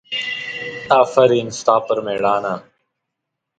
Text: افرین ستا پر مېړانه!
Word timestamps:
افرین 1.01 1.47
ستا 1.57 1.75
پر 1.85 1.97
مېړانه! 2.05 2.53